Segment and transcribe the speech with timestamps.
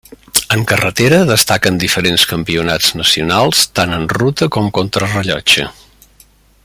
[0.53, 5.69] En carretera destaquen diferents campionats nacionals tant en ruta com contrarellotge.